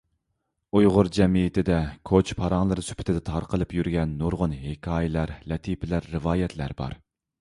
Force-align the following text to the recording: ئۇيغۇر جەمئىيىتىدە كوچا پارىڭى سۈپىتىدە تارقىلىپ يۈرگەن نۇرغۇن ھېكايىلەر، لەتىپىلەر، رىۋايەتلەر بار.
ئۇيغۇر 0.77 1.09
جەمئىيىتىدە 1.17 1.75
كوچا 2.11 2.37
پارىڭى 2.39 2.77
سۈپىتىدە 2.87 3.23
تارقىلىپ 3.29 3.77
يۈرگەن 3.81 4.17
نۇرغۇن 4.23 4.57
ھېكايىلەر، 4.65 5.35
لەتىپىلەر، 5.53 6.09
رىۋايەتلەر 6.17 6.75
بار. 6.83 6.99